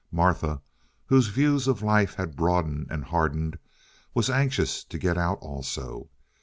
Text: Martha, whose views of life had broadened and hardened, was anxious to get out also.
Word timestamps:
Martha, 0.11 0.59
whose 1.05 1.27
views 1.27 1.67
of 1.67 1.83
life 1.83 2.15
had 2.15 2.35
broadened 2.35 2.87
and 2.89 3.03
hardened, 3.05 3.59
was 4.15 4.31
anxious 4.31 4.83
to 4.83 4.97
get 4.97 5.15
out 5.15 5.37
also. 5.41 6.09